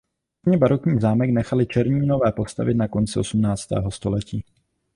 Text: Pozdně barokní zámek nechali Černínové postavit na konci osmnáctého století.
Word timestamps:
Pozdně 0.43 0.57
barokní 0.57 0.99
zámek 0.99 1.29
nechali 1.29 1.67
Černínové 1.67 2.31
postavit 2.31 2.73
na 2.73 2.87
konci 2.87 3.19
osmnáctého 3.19 3.91
století. 3.91 4.43